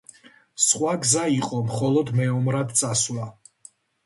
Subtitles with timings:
[0.67, 3.29] სხვა გზა იყო მხოლოდ მეომრად წასვლა.